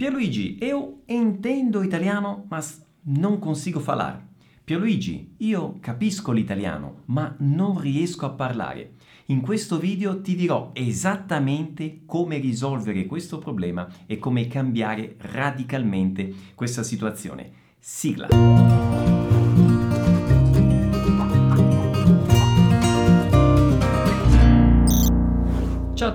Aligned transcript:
Pierluigi, 0.00 0.56
io 0.64 1.02
intendo 1.08 1.82
italiano, 1.82 2.46
ma 2.48 2.64
non 3.02 3.38
consigo 3.38 3.80
parlare. 3.80 4.28
Pierluigi, 4.64 5.34
io 5.40 5.76
capisco 5.78 6.32
l'italiano, 6.32 7.02
ma 7.08 7.34
non 7.40 7.78
riesco 7.78 8.24
a 8.24 8.30
parlare. 8.30 8.94
In 9.26 9.42
questo 9.42 9.78
video 9.78 10.22
ti 10.22 10.36
dirò 10.36 10.70
esattamente 10.72 12.00
come 12.06 12.38
risolvere 12.38 13.04
questo 13.04 13.36
problema 13.36 13.86
e 14.06 14.16
come 14.16 14.48
cambiare 14.48 15.16
radicalmente 15.18 16.32
questa 16.54 16.82
situazione. 16.82 17.52
Sigla! 17.78 19.29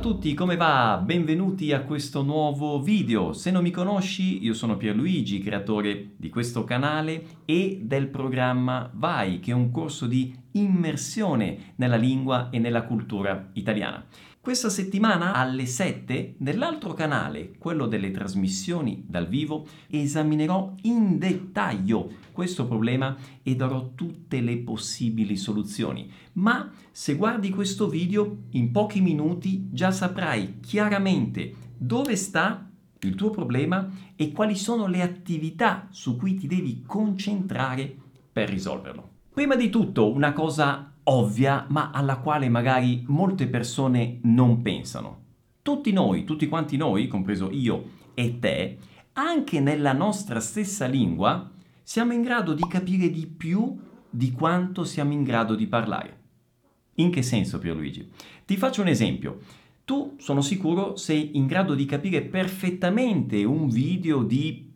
Tutti, 0.06 0.36
come 0.36 0.56
va? 0.56 1.02
Benvenuti 1.04 1.74
a 1.74 1.82
questo 1.82 2.22
nuovo 2.22 2.80
video. 2.80 3.34
Se 3.34 3.50
non 3.50 3.64
mi 3.64 3.72
conosci, 3.72 4.44
io 4.44 4.54
sono 4.54 4.78
Pierluigi, 4.78 5.40
creatore 5.40 6.12
di 6.16 6.30
questo 6.30 6.64
canale 6.64 7.26
e 7.46 7.80
del 7.82 8.10
programma 8.10 8.88
Vai, 8.94 9.40
che 9.40 9.50
è 9.50 9.56
un 9.56 9.72
corso 9.72 10.06
di 10.06 10.32
immersione 10.52 11.74
nella 11.78 11.96
lingua 11.96 12.52
e 12.52 12.60
nella 12.60 12.84
cultura 12.84 13.50
italiana. 13.54 14.06
Questa 14.46 14.70
settimana 14.70 15.34
alle 15.34 15.66
7 15.66 16.36
nell'altro 16.38 16.94
canale, 16.94 17.56
quello 17.58 17.88
delle 17.88 18.12
trasmissioni 18.12 19.04
dal 19.08 19.28
vivo, 19.28 19.66
esaminerò 19.88 20.72
in 20.84 21.18
dettaglio 21.18 22.12
questo 22.32 22.68
problema 22.68 23.18
e 23.42 23.56
darò 23.56 23.94
tutte 23.96 24.42
le 24.42 24.58
possibili 24.58 25.36
soluzioni. 25.36 26.12
Ma 26.34 26.72
se 26.92 27.16
guardi 27.16 27.50
questo 27.50 27.90
video 27.90 28.44
in 28.52 28.72
pochi 28.72 29.02
minuti 29.02 29.68
già 29.72 29.90
saprai 29.90 30.60
chiaramente 30.60 31.56
dove 31.76 32.16
sta 32.16 32.70
il 33.00 33.16
tuo 33.16 33.32
problema 33.32 33.90
e 34.16 34.32
quali 34.32 34.56
sono 34.56 34.86
le 34.86 35.02
attività 35.02 35.88
su 35.90 36.18
cui 36.18 36.36
ti 36.36 36.46
devi 36.46 36.84
concentrare 36.86 37.96
per 38.32 38.50
risolverlo. 38.50 39.10
Prima 39.34 39.56
di 39.56 39.72
tutto 39.72 40.14
una 40.14 40.34
cosa 40.34 40.95
ovvia, 41.06 41.66
ma 41.70 41.92
alla 41.92 42.18
quale 42.18 42.50
magari 42.50 43.04
molte 43.08 43.48
persone 43.48 44.20
non 44.24 44.62
pensano. 44.62 45.24
Tutti 45.62 45.92
noi, 45.92 46.24
tutti 46.24 46.48
quanti 46.48 46.78
noi, 46.78 47.08
compreso 47.08 47.50
io 47.52 47.90
e 48.14 48.40
te, 48.40 48.78
anche 49.14 49.60
nella 49.60 49.94
nostra 49.94 50.40
stessa 50.40 50.86
lingua, 50.86 51.52
siamo 51.82 52.14
in 52.14 52.22
grado 52.22 52.54
di 52.54 52.68
capire 52.68 53.10
di 53.10 53.28
più 53.28 53.78
di 54.10 54.32
quanto 54.32 54.84
siamo 54.84 55.14
in 55.14 55.24
grado 55.24 55.56
di 55.56 55.68
parlare. 55.68 56.22
In 56.96 57.12
che 57.12 57.22
senso, 57.22 57.60
Pierluigi? 57.60 58.10
Ti 58.46 58.58
faccio 58.58 58.82
un 58.82 58.88
esempio. 58.88 59.40
Tu, 59.84 60.16
sono 60.18 60.42
sicuro, 60.42 60.96
sei 60.96 61.38
in 61.38 61.46
grado 61.46 61.76
di 61.76 61.86
capire 61.86 62.22
perfettamente 62.22 63.44
un 63.44 63.70
video 63.70 64.24
di 64.24 64.74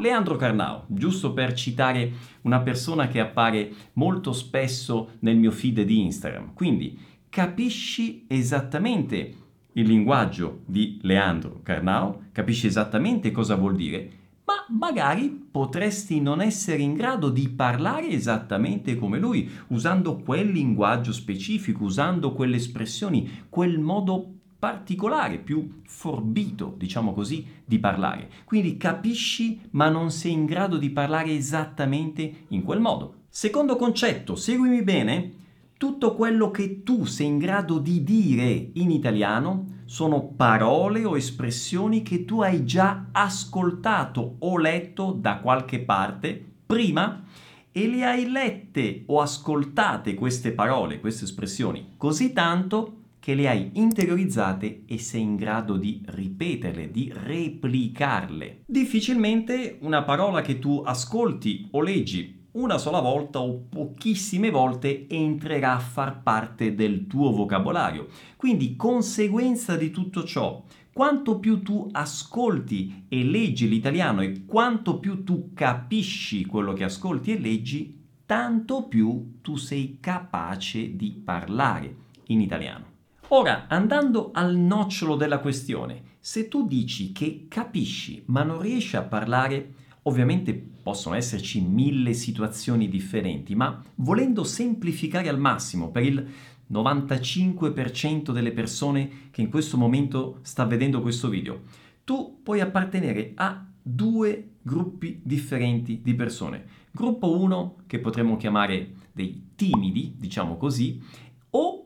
Leandro 0.00 0.36
Carnao, 0.36 0.84
giusto 0.88 1.32
per 1.32 1.52
citare 1.54 2.12
una 2.42 2.60
persona 2.60 3.08
che 3.08 3.20
appare 3.20 3.72
molto 3.94 4.32
spesso 4.32 5.10
nel 5.20 5.36
mio 5.36 5.50
feed 5.50 5.82
di 5.82 6.00
Instagram. 6.00 6.54
Quindi 6.54 6.98
capisci 7.28 8.24
esattamente 8.28 9.36
il 9.72 9.86
linguaggio 9.86 10.60
di 10.66 10.98
Leandro 11.02 11.60
Carnao, 11.62 12.24
capisci 12.32 12.66
esattamente 12.66 13.30
cosa 13.30 13.54
vuol 13.54 13.74
dire, 13.74 14.10
ma 14.44 14.66
magari 14.78 15.28
potresti 15.50 16.20
non 16.20 16.40
essere 16.40 16.82
in 16.82 16.94
grado 16.94 17.30
di 17.30 17.48
parlare 17.48 18.08
esattamente 18.08 18.96
come 18.96 19.18
lui, 19.18 19.48
usando 19.68 20.16
quel 20.16 20.50
linguaggio 20.50 21.12
specifico, 21.12 21.84
usando 21.84 22.32
quelle 22.32 22.56
espressioni, 22.56 23.44
quel 23.48 23.78
modo 23.78 24.34
particolare, 24.62 25.38
più 25.38 25.80
forbito, 25.86 26.76
diciamo 26.78 27.12
così, 27.12 27.44
di 27.64 27.80
parlare. 27.80 28.30
Quindi 28.44 28.76
capisci 28.76 29.60
ma 29.70 29.88
non 29.88 30.12
sei 30.12 30.30
in 30.30 30.44
grado 30.44 30.76
di 30.76 30.90
parlare 30.90 31.34
esattamente 31.34 32.44
in 32.46 32.62
quel 32.62 32.78
modo. 32.78 33.22
Secondo 33.28 33.74
concetto, 33.74 34.36
seguimi 34.36 34.84
bene, 34.84 35.32
tutto 35.76 36.14
quello 36.14 36.52
che 36.52 36.84
tu 36.84 37.06
sei 37.06 37.26
in 37.26 37.38
grado 37.38 37.78
di 37.78 38.04
dire 38.04 38.70
in 38.74 38.92
italiano 38.92 39.80
sono 39.84 40.28
parole 40.28 41.04
o 41.04 41.16
espressioni 41.16 42.02
che 42.02 42.24
tu 42.24 42.40
hai 42.40 42.64
già 42.64 43.06
ascoltato 43.10 44.36
o 44.38 44.58
letto 44.58 45.10
da 45.10 45.38
qualche 45.38 45.80
parte 45.80 46.40
prima 46.64 47.24
e 47.72 47.88
le 47.88 48.04
hai 48.04 48.30
lette 48.30 49.02
o 49.06 49.20
ascoltate 49.20 50.14
queste 50.14 50.52
parole, 50.52 51.00
queste 51.00 51.24
espressioni 51.24 51.94
così 51.96 52.32
tanto 52.32 52.98
che 53.22 53.36
le 53.36 53.48
hai 53.48 53.70
interiorizzate 53.74 54.82
e 54.84 54.98
sei 54.98 55.20
in 55.20 55.36
grado 55.36 55.76
di 55.76 56.02
ripeterle, 56.04 56.90
di 56.90 57.12
replicarle. 57.14 58.62
Difficilmente 58.66 59.78
una 59.82 60.02
parola 60.02 60.40
che 60.40 60.58
tu 60.58 60.82
ascolti 60.84 61.68
o 61.70 61.82
leggi 61.82 62.40
una 62.52 62.78
sola 62.78 62.98
volta 62.98 63.38
o 63.40 63.60
pochissime 63.68 64.50
volte 64.50 65.06
entrerà 65.08 65.74
a 65.74 65.78
far 65.78 66.20
parte 66.22 66.74
del 66.74 67.06
tuo 67.06 67.30
vocabolario. 67.30 68.08
Quindi, 68.36 68.74
conseguenza 68.74 69.76
di 69.76 69.92
tutto 69.92 70.24
ciò, 70.24 70.60
quanto 70.92 71.38
più 71.38 71.62
tu 71.62 71.88
ascolti 71.92 73.04
e 73.08 73.22
leggi 73.22 73.68
l'italiano 73.68 74.20
e 74.22 74.44
quanto 74.44 74.98
più 74.98 75.22
tu 75.22 75.52
capisci 75.54 76.44
quello 76.44 76.72
che 76.72 76.82
ascolti 76.82 77.30
e 77.30 77.38
leggi, 77.38 78.00
tanto 78.26 78.88
più 78.88 79.38
tu 79.40 79.54
sei 79.54 79.98
capace 80.00 80.96
di 80.96 81.22
parlare 81.24 81.96
in 82.26 82.40
italiano. 82.40 82.91
Ora, 83.34 83.66
andando 83.66 84.30
al 84.34 84.54
nocciolo 84.54 85.16
della 85.16 85.38
questione, 85.38 86.02
se 86.20 86.48
tu 86.48 86.66
dici 86.66 87.12
che 87.12 87.46
capisci 87.48 88.22
ma 88.26 88.42
non 88.42 88.60
riesci 88.60 88.94
a 88.96 89.04
parlare, 89.04 89.72
ovviamente 90.02 90.52
possono 90.52 91.14
esserci 91.14 91.62
mille 91.62 92.12
situazioni 92.12 92.90
differenti, 92.90 93.54
ma 93.54 93.82
volendo 93.94 94.44
semplificare 94.44 95.30
al 95.30 95.38
massimo 95.38 95.90
per 95.90 96.02
il 96.02 96.28
95% 96.70 98.32
delle 98.32 98.52
persone 98.52 99.30
che 99.30 99.40
in 99.40 99.48
questo 99.48 99.78
momento 99.78 100.40
sta 100.42 100.66
vedendo 100.66 101.00
questo 101.00 101.30
video, 101.30 101.62
tu 102.04 102.40
puoi 102.42 102.60
appartenere 102.60 103.32
a 103.36 103.66
due 103.80 104.56
gruppi 104.60 105.20
differenti 105.22 106.02
di 106.02 106.12
persone. 106.12 106.66
Gruppo 106.90 107.40
1 107.40 107.76
che 107.86 107.98
potremmo 107.98 108.36
chiamare 108.36 108.92
dei 109.10 109.52
timidi, 109.54 110.16
diciamo 110.18 110.58
così, 110.58 111.00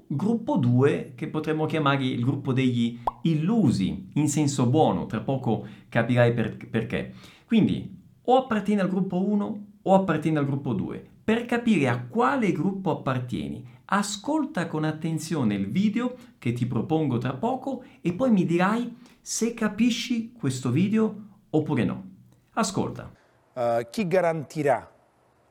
gruppo 0.06 0.56
2 0.56 1.12
che 1.14 1.28
potremmo 1.28 1.66
chiamare 1.66 2.04
il 2.04 2.24
gruppo 2.24 2.52
degli 2.52 2.98
illusi 3.22 4.10
in 4.14 4.28
senso 4.28 4.66
buono, 4.66 5.06
tra 5.06 5.20
poco 5.20 5.66
capirai 5.88 6.32
per, 6.32 6.56
perché. 6.68 7.14
Quindi 7.44 7.94
o 8.22 8.36
appartieni 8.36 8.80
al 8.80 8.88
gruppo 8.88 9.24
1 9.24 9.66
o 9.82 9.94
appartieni 9.94 10.36
al 10.36 10.46
gruppo 10.46 10.72
2. 10.72 11.04
Per 11.24 11.44
capire 11.44 11.88
a 11.88 12.02
quale 12.02 12.52
gruppo 12.52 12.90
appartieni, 12.90 13.66
ascolta 13.86 14.66
con 14.66 14.84
attenzione 14.84 15.54
il 15.54 15.70
video 15.70 16.14
che 16.38 16.52
ti 16.52 16.66
propongo 16.66 17.18
tra 17.18 17.34
poco 17.34 17.84
e 18.00 18.12
poi 18.12 18.30
mi 18.30 18.44
dirai 18.44 18.96
se 19.20 19.54
capisci 19.54 20.32
questo 20.32 20.70
video 20.70 21.22
oppure 21.50 21.84
no. 21.84 22.04
Ascolta. 22.52 23.10
Uh, 23.52 23.86
chi 23.90 24.06
garantirà 24.06 24.90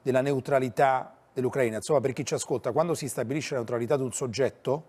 della 0.02 0.22
neutralità 0.22 1.15
dell'Ucraina, 1.36 1.76
insomma 1.76 2.00
per 2.00 2.14
chi 2.14 2.26
ci 2.26 2.34
ascolta, 2.34 2.72
quando 2.72 2.96
si 2.96 3.10
stabilisce 3.10 3.52
la 3.52 3.60
neutralità 3.60 3.98
di 3.98 4.04
un 4.04 4.14
soggetto, 4.14 4.84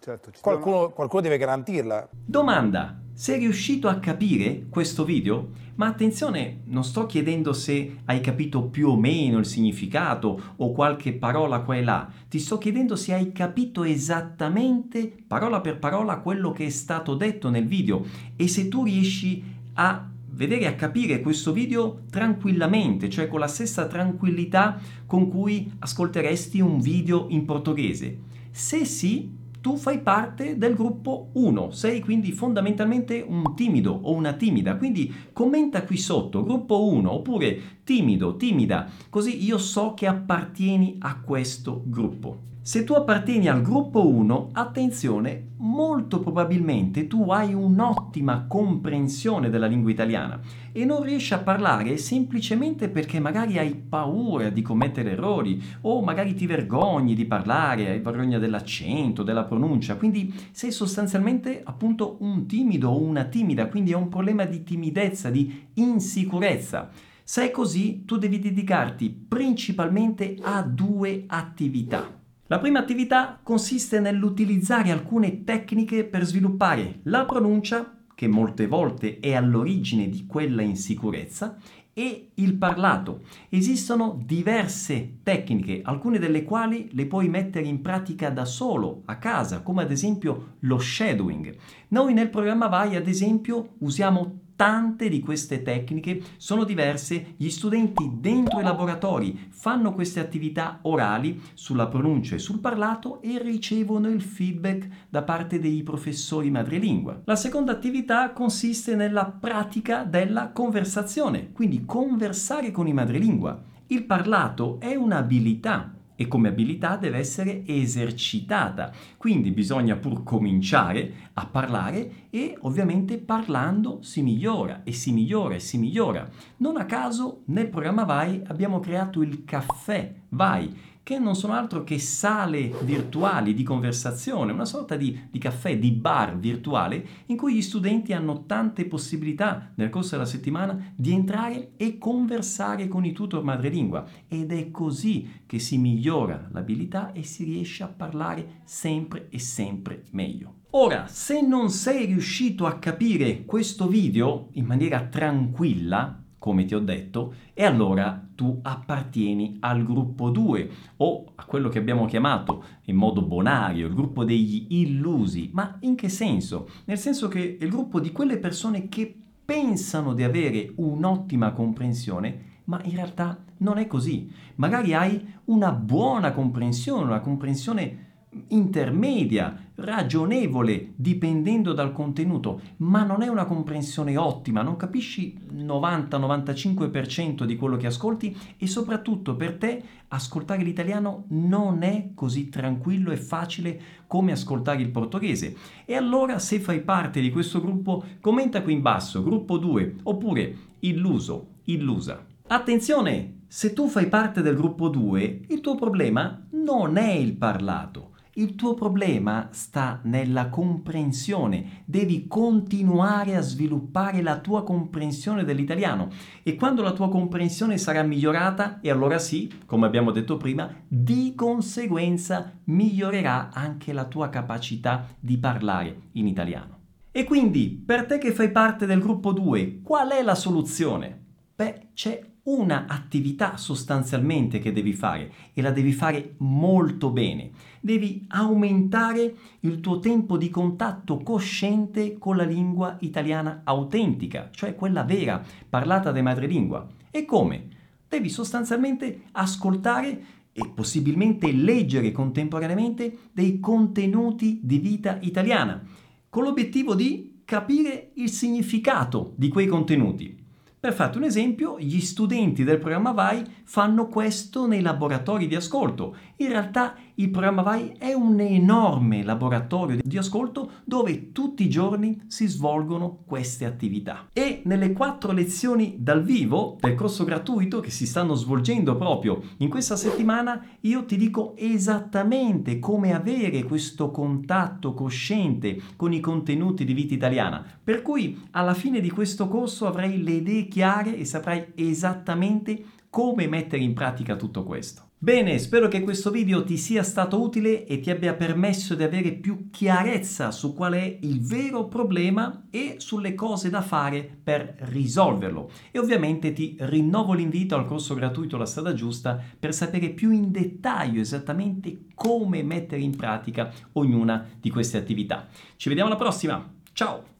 certo, 0.00 0.30
qualcuno, 0.40 0.76
sono... 0.76 0.90
qualcuno 0.90 1.22
deve 1.22 1.36
garantirla. 1.36 2.08
Domanda, 2.10 2.98
sei 3.12 3.38
riuscito 3.38 3.86
a 3.86 3.98
capire 3.98 4.64
questo 4.70 5.04
video? 5.04 5.66
Ma 5.74 5.86
attenzione, 5.86 6.62
non 6.64 6.82
sto 6.84 7.04
chiedendo 7.04 7.52
se 7.52 7.98
hai 8.06 8.20
capito 8.20 8.64
più 8.64 8.88
o 8.88 8.96
meno 8.96 9.38
il 9.38 9.46
significato 9.46 10.40
o 10.56 10.72
qualche 10.72 11.12
parola 11.12 11.60
qua 11.60 11.76
e 11.76 11.84
là, 11.84 12.08
ti 12.28 12.38
sto 12.38 12.56
chiedendo 12.56 12.96
se 12.96 13.12
hai 13.12 13.30
capito 13.30 13.84
esattamente, 13.84 15.12
parola 15.26 15.60
per 15.60 15.78
parola, 15.78 16.18
quello 16.18 16.50
che 16.50 16.64
è 16.64 16.70
stato 16.70 17.14
detto 17.14 17.50
nel 17.50 17.66
video 17.66 18.04
e 18.36 18.48
se 18.48 18.68
tu 18.68 18.84
riesci 18.84 19.44
a 19.74 20.08
vedere 20.38 20.60
e 20.62 20.66
a 20.66 20.74
capire 20.76 21.20
questo 21.20 21.52
video 21.52 22.02
tranquillamente, 22.10 23.10
cioè 23.10 23.26
con 23.26 23.40
la 23.40 23.48
stessa 23.48 23.88
tranquillità 23.88 24.80
con 25.04 25.28
cui 25.28 25.70
ascolteresti 25.80 26.60
un 26.60 26.78
video 26.80 27.26
in 27.30 27.44
portoghese. 27.44 28.18
Se 28.52 28.84
sì, 28.84 29.34
tu 29.60 29.76
fai 29.76 29.98
parte 29.98 30.56
del 30.56 30.74
gruppo 30.74 31.30
1, 31.32 31.72
sei 31.72 32.00
quindi 32.00 32.30
fondamentalmente 32.30 33.24
un 33.26 33.56
timido 33.56 33.90
o 33.90 34.14
una 34.14 34.34
timida, 34.34 34.76
quindi 34.76 35.12
commenta 35.32 35.82
qui 35.82 35.96
sotto 35.96 36.44
gruppo 36.44 36.86
1 36.86 37.12
oppure 37.12 37.60
timido, 37.82 38.36
timida, 38.36 38.88
così 39.10 39.44
io 39.44 39.58
so 39.58 39.94
che 39.94 40.06
appartieni 40.06 40.98
a 41.00 41.18
questo 41.18 41.82
gruppo. 41.84 42.46
Se 42.68 42.84
tu 42.84 42.92
appartieni 42.92 43.48
al 43.48 43.62
gruppo 43.62 44.06
1, 44.06 44.50
attenzione, 44.52 45.52
molto 45.56 46.20
probabilmente 46.20 47.06
tu 47.06 47.30
hai 47.30 47.54
un'ottima 47.54 48.44
comprensione 48.46 49.48
della 49.48 49.66
lingua 49.66 49.90
italiana 49.90 50.38
e 50.70 50.84
non 50.84 51.02
riesci 51.02 51.32
a 51.32 51.38
parlare 51.38 51.96
semplicemente 51.96 52.90
perché 52.90 53.20
magari 53.20 53.56
hai 53.56 53.74
paura 53.74 54.50
di 54.50 54.60
commettere 54.60 55.12
errori 55.12 55.62
o 55.80 56.02
magari 56.02 56.34
ti 56.34 56.44
vergogni 56.44 57.14
di 57.14 57.24
parlare, 57.24 57.88
hai 57.88 58.00
vergogna 58.00 58.38
dell'accento, 58.38 59.22
della 59.22 59.44
pronuncia, 59.44 59.96
quindi 59.96 60.30
sei 60.50 60.70
sostanzialmente 60.70 61.62
appunto 61.64 62.18
un 62.20 62.46
timido 62.46 62.90
o 62.90 63.00
una 63.00 63.24
timida, 63.24 63.68
quindi 63.68 63.92
è 63.92 63.96
un 63.96 64.10
problema 64.10 64.44
di 64.44 64.62
timidezza, 64.62 65.30
di 65.30 65.68
insicurezza. 65.72 66.90
Se 67.24 67.44
è 67.44 67.50
così, 67.50 68.04
tu 68.04 68.18
devi 68.18 68.38
dedicarti 68.38 69.08
principalmente 69.08 70.36
a 70.42 70.60
due 70.60 71.24
attività. 71.28 72.17
La 72.50 72.58
prima 72.58 72.78
attività 72.78 73.38
consiste 73.42 74.00
nell'utilizzare 74.00 74.90
alcune 74.90 75.44
tecniche 75.44 76.04
per 76.04 76.24
sviluppare 76.24 77.00
la 77.02 77.26
pronuncia, 77.26 77.98
che 78.14 78.26
molte 78.26 78.66
volte 78.66 79.20
è 79.20 79.34
all'origine 79.34 80.08
di 80.08 80.24
quella 80.24 80.62
insicurezza, 80.62 81.58
e 81.92 82.30
il 82.32 82.54
parlato. 82.54 83.24
Esistono 83.50 84.22
diverse 84.24 85.18
tecniche, 85.22 85.82
alcune 85.84 86.18
delle 86.18 86.42
quali 86.44 86.88
le 86.92 87.04
puoi 87.04 87.28
mettere 87.28 87.66
in 87.66 87.82
pratica 87.82 88.30
da 88.30 88.46
solo, 88.46 89.02
a 89.04 89.18
casa, 89.18 89.60
come 89.60 89.82
ad 89.82 89.90
esempio 89.90 90.54
lo 90.60 90.78
shadowing. 90.78 91.54
Noi 91.88 92.14
nel 92.14 92.30
programma 92.30 92.68
Vai, 92.68 92.96
ad 92.96 93.08
esempio, 93.08 93.74
usiamo 93.80 94.38
tante 94.58 95.08
di 95.08 95.20
queste 95.20 95.62
tecniche 95.62 96.20
sono 96.36 96.64
diverse, 96.64 97.34
gli 97.36 97.48
studenti 97.48 98.10
dentro 98.14 98.58
i 98.58 98.64
laboratori 98.64 99.46
fanno 99.50 99.94
queste 99.94 100.18
attività 100.18 100.80
orali 100.82 101.40
sulla 101.54 101.86
pronuncia 101.86 102.34
e 102.34 102.40
sul 102.40 102.58
parlato 102.58 103.22
e 103.22 103.38
ricevono 103.40 104.08
il 104.08 104.20
feedback 104.20 104.88
da 105.10 105.22
parte 105.22 105.60
dei 105.60 105.84
professori 105.84 106.50
madrelingua. 106.50 107.20
La 107.26 107.36
seconda 107.36 107.70
attività 107.70 108.32
consiste 108.32 108.96
nella 108.96 109.26
pratica 109.26 110.02
della 110.02 110.50
conversazione, 110.50 111.52
quindi 111.52 111.84
conversare 111.84 112.72
con 112.72 112.88
i 112.88 112.92
madrelingua. 112.92 113.62
Il 113.86 114.02
parlato 114.02 114.80
è 114.80 114.96
un'abilità 114.96 115.97
e 116.20 116.26
come 116.26 116.48
abilità 116.48 116.96
deve 116.96 117.18
essere 117.18 117.62
esercitata. 117.64 118.90
Quindi 119.16 119.52
bisogna 119.52 119.94
pur 119.94 120.24
cominciare 120.24 121.30
a 121.34 121.46
parlare 121.46 122.26
e 122.30 122.56
ovviamente 122.62 123.18
parlando 123.18 124.00
si 124.02 124.20
migliora 124.22 124.82
e 124.82 124.92
si 124.92 125.12
migliora 125.12 125.54
e 125.54 125.60
si 125.60 125.78
migliora. 125.78 126.28
Non 126.56 126.76
a 126.76 126.86
caso 126.86 127.42
nel 127.46 127.68
programma 127.68 128.02
Vai 128.02 128.42
abbiamo 128.48 128.80
creato 128.80 129.22
il 129.22 129.44
caffè 129.44 130.12
Vai 130.30 130.76
che 131.08 131.18
non 131.18 131.34
sono 131.34 131.54
altro 131.54 131.84
che 131.84 131.98
sale 131.98 132.70
virtuali 132.82 133.54
di 133.54 133.62
conversazione, 133.62 134.52
una 134.52 134.66
sorta 134.66 134.94
di, 134.94 135.18
di, 135.30 135.38
caffè, 135.38 135.78
di 135.78 135.90
bar 135.92 136.38
virtuale, 136.38 137.02
in 137.28 137.38
cui 137.38 137.54
gli 137.54 137.62
studenti 137.62 138.12
hanno 138.12 138.44
tante 138.44 138.84
possibilità 138.84 139.72
nel 139.76 139.88
corso 139.88 140.10
della 140.10 140.26
settimana 140.26 140.92
di 140.94 141.14
entrare 141.14 141.70
e 141.78 141.96
conversare 141.96 142.88
con 142.88 143.06
i 143.06 143.12
tutor 143.12 143.42
madrelingua. 143.42 144.06
Ed 144.28 144.52
è 144.52 144.70
così 144.70 145.44
che 145.46 145.58
si 145.58 145.78
migliora 145.78 146.46
l'abilità 146.52 147.12
e 147.12 147.22
si 147.22 147.42
riesce 147.42 147.82
a 147.82 147.88
parlare 147.88 148.60
sempre 148.64 149.28
e 149.30 149.38
sempre 149.38 150.04
meglio. 150.10 150.56
Ora, 150.72 151.06
se 151.06 151.40
non 151.40 151.70
sei 151.70 152.04
riuscito 152.04 152.66
a 152.66 152.78
capire 152.78 153.46
questo 153.46 153.88
video 153.88 154.48
in 154.52 154.66
maniera 154.66 155.06
tranquilla, 155.06 156.22
come 156.38 156.66
ti 156.66 156.74
ho 156.74 156.80
detto, 156.80 157.32
e 157.54 157.64
allora 157.64 158.27
tu 158.38 158.60
appartieni 158.62 159.56
al 159.58 159.82
gruppo 159.82 160.30
2 160.30 160.70
o 160.98 161.32
a 161.34 161.44
quello 161.44 161.68
che 161.68 161.80
abbiamo 161.80 162.04
chiamato 162.04 162.62
in 162.84 162.94
modo 162.94 163.20
bonario 163.20 163.88
il 163.88 163.94
gruppo 163.94 164.22
degli 164.22 164.66
illusi. 164.68 165.50
Ma 165.52 165.76
in 165.80 165.96
che 165.96 166.08
senso? 166.08 166.68
Nel 166.84 166.98
senso 166.98 167.26
che 167.26 167.56
è 167.58 167.64
il 167.64 167.68
gruppo 167.68 167.98
di 167.98 168.12
quelle 168.12 168.38
persone 168.38 168.88
che 168.88 169.12
pensano 169.44 170.14
di 170.14 170.22
avere 170.22 170.70
un'ottima 170.76 171.50
comprensione, 171.50 172.60
ma 172.66 172.80
in 172.84 172.94
realtà 172.94 173.42
non 173.56 173.78
è 173.78 173.88
così. 173.88 174.30
Magari 174.54 174.94
hai 174.94 175.34
una 175.46 175.72
buona 175.72 176.30
comprensione, 176.30 177.02
una 177.06 177.18
comprensione 177.18 178.07
intermedia, 178.48 179.70
ragionevole, 179.76 180.92
dipendendo 180.96 181.72
dal 181.72 181.92
contenuto, 181.92 182.60
ma 182.78 183.02
non 183.02 183.22
è 183.22 183.28
una 183.28 183.44
comprensione 183.44 184.16
ottima, 184.16 184.62
non 184.62 184.76
capisci 184.76 185.38
90-95% 185.52 187.44
di 187.44 187.56
quello 187.56 187.76
che 187.76 187.86
ascolti 187.86 188.36
e 188.56 188.66
soprattutto 188.66 189.36
per 189.36 189.56
te 189.56 189.82
ascoltare 190.08 190.62
l'italiano 190.62 191.24
non 191.28 191.82
è 191.82 192.10
così 192.14 192.48
tranquillo 192.48 193.10
e 193.12 193.16
facile 193.16 193.80
come 194.06 194.32
ascoltare 194.32 194.82
il 194.82 194.90
portoghese. 194.90 195.56
E 195.84 195.94
allora 195.94 196.38
se 196.38 196.60
fai 196.60 196.80
parte 196.80 197.20
di 197.20 197.30
questo 197.30 197.60
gruppo, 197.60 198.04
commenta 198.20 198.62
qui 198.62 198.72
in 198.74 198.82
basso, 198.82 199.22
gruppo 199.22 199.58
2, 199.58 199.96
oppure 200.04 200.56
illuso, 200.80 201.48
illusa. 201.64 202.24
Attenzione! 202.48 203.36
Se 203.50 203.72
tu 203.72 203.88
fai 203.88 204.08
parte 204.08 204.42
del 204.42 204.56
gruppo 204.56 204.90
2, 204.90 205.46
il 205.48 205.62
tuo 205.62 205.74
problema 205.74 206.46
non 206.50 206.98
è 206.98 207.12
il 207.12 207.34
parlato, 207.34 208.16
il 208.38 208.54
tuo 208.54 208.74
problema 208.74 209.48
sta 209.50 210.00
nella 210.04 210.48
comprensione, 210.48 211.82
devi 211.84 212.28
continuare 212.28 213.34
a 213.34 213.40
sviluppare 213.40 214.22
la 214.22 214.38
tua 214.38 214.62
comprensione 214.62 215.42
dell'italiano 215.42 216.08
e 216.44 216.54
quando 216.54 216.82
la 216.82 216.92
tua 216.92 217.08
comprensione 217.08 217.78
sarà 217.78 218.02
migliorata, 218.02 218.78
e 218.80 218.90
allora 218.90 219.18
sì, 219.18 219.52
come 219.66 219.86
abbiamo 219.86 220.12
detto 220.12 220.36
prima, 220.36 220.72
di 220.86 221.34
conseguenza 221.34 222.52
migliorerà 222.64 223.50
anche 223.52 223.92
la 223.92 224.04
tua 224.04 224.28
capacità 224.28 225.08
di 225.18 225.36
parlare 225.38 226.02
in 226.12 226.28
italiano. 226.28 226.76
E 227.10 227.24
quindi, 227.24 227.82
per 227.84 228.06
te 228.06 228.18
che 228.18 228.30
fai 228.30 228.52
parte 228.52 228.86
del 228.86 229.00
gruppo 229.00 229.32
2, 229.32 229.80
qual 229.82 230.10
è 230.10 230.22
la 230.22 230.36
soluzione? 230.36 231.24
Beh, 231.56 231.88
c'è 231.92 232.20
una 232.48 232.86
attività 232.88 233.58
sostanzialmente 233.58 234.58
che 234.58 234.72
devi 234.72 234.94
fare 234.94 235.30
e 235.52 235.60
la 235.60 235.70
devi 235.70 235.92
fare 235.92 236.34
molto 236.38 237.10
bene. 237.10 237.50
Devi 237.80 238.24
aumentare 238.28 239.34
il 239.60 239.80
tuo 239.80 239.98
tempo 239.98 240.38
di 240.38 240.48
contatto 240.48 241.18
cosciente 241.18 242.16
con 242.16 242.36
la 242.36 242.44
lingua 242.44 242.96
italiana 243.00 243.60
autentica, 243.64 244.48
cioè 244.50 244.74
quella 244.74 245.04
vera, 245.04 245.44
parlata 245.68 246.10
dai 246.10 246.22
madrelingua. 246.22 246.86
E 247.10 247.26
come? 247.26 247.68
Devi 248.08 248.30
sostanzialmente 248.30 249.24
ascoltare 249.32 250.24
e 250.52 250.66
possibilmente 250.74 251.52
leggere 251.52 252.12
contemporaneamente 252.12 253.28
dei 253.30 253.60
contenuti 253.60 254.60
di 254.62 254.78
vita 254.78 255.18
italiana, 255.20 255.82
con 256.30 256.44
l'obiettivo 256.44 256.94
di 256.94 257.42
capire 257.44 258.10
il 258.14 258.30
significato 258.30 259.34
di 259.36 259.48
quei 259.48 259.66
contenuti. 259.66 260.46
Per 260.80 260.92
farti 260.92 261.18
un 261.18 261.24
esempio, 261.24 261.76
gli 261.80 262.00
studenti 262.00 262.62
del 262.62 262.78
programma 262.78 263.10
VAI 263.10 263.42
fanno 263.64 264.06
questo 264.06 264.68
nei 264.68 264.80
laboratori 264.80 265.48
di 265.48 265.56
ascolto. 265.56 266.16
In 266.36 266.50
realtà 266.50 266.94
il 267.18 267.30
programma 267.30 267.62
VAI 267.62 267.94
è 267.98 268.12
un 268.12 268.38
enorme 268.38 269.24
laboratorio 269.24 269.98
di 270.02 270.18
ascolto 270.18 270.70
dove 270.84 271.32
tutti 271.32 271.64
i 271.64 271.68
giorni 271.68 272.22
si 272.28 272.46
svolgono 272.46 273.24
queste 273.26 273.64
attività. 273.64 274.28
E 274.32 274.62
nelle 274.66 274.92
quattro 274.92 275.32
lezioni 275.32 275.96
dal 275.98 276.22
vivo 276.22 276.76
del 276.80 276.94
corso 276.94 277.24
gratuito 277.24 277.80
che 277.80 277.90
si 277.90 278.06
stanno 278.06 278.34
svolgendo 278.34 278.96
proprio 278.96 279.42
in 279.56 279.68
questa 279.68 279.96
settimana, 279.96 280.64
io 280.82 281.04
ti 281.06 281.16
dico 281.16 281.56
esattamente 281.56 282.78
come 282.78 283.12
avere 283.12 283.64
questo 283.64 284.12
contatto 284.12 284.94
cosciente 284.94 285.80
con 285.96 286.12
i 286.12 286.20
contenuti 286.20 286.84
di 286.84 286.92
vita 286.92 287.14
italiana. 287.14 287.64
Per 287.82 288.02
cui 288.02 288.46
alla 288.52 288.74
fine 288.74 289.00
di 289.00 289.10
questo 289.10 289.48
corso 289.48 289.88
avrai 289.88 290.22
le 290.22 290.32
idee 290.34 290.68
chiare 290.68 291.16
e 291.16 291.24
saprai 291.24 291.72
esattamente 291.74 292.80
come 293.10 293.48
mettere 293.48 293.82
in 293.82 293.94
pratica 293.94 294.36
tutto 294.36 294.62
questo. 294.62 295.07
Bene, 295.20 295.58
spero 295.58 295.88
che 295.88 296.02
questo 296.02 296.30
video 296.30 296.62
ti 296.62 296.76
sia 296.76 297.02
stato 297.02 297.42
utile 297.42 297.84
e 297.86 297.98
ti 297.98 298.08
abbia 298.08 298.34
permesso 298.34 298.94
di 298.94 299.02
avere 299.02 299.32
più 299.32 299.68
chiarezza 299.68 300.52
su 300.52 300.74
qual 300.74 300.92
è 300.92 301.18
il 301.22 301.40
vero 301.40 301.88
problema 301.88 302.66
e 302.70 302.94
sulle 302.98 303.34
cose 303.34 303.68
da 303.68 303.82
fare 303.82 304.38
per 304.40 304.76
risolverlo. 304.78 305.72
E 305.90 305.98
ovviamente 305.98 306.52
ti 306.52 306.76
rinnovo 306.78 307.32
l'invito 307.32 307.74
al 307.74 307.86
corso 307.86 308.14
gratuito 308.14 308.56
La 308.56 308.64
strada 308.64 308.94
giusta 308.94 309.42
per 309.58 309.74
sapere 309.74 310.10
più 310.10 310.30
in 310.30 310.52
dettaglio 310.52 311.20
esattamente 311.20 312.04
come 312.14 312.62
mettere 312.62 313.00
in 313.00 313.16
pratica 313.16 313.72
ognuna 313.94 314.48
di 314.60 314.70
queste 314.70 314.98
attività. 314.98 315.48
Ci 315.74 315.88
vediamo 315.88 316.10
alla 316.10 316.18
prossima, 316.18 316.64
ciao! 316.92 317.37